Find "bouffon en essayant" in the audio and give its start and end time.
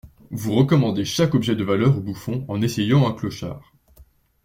2.01-3.07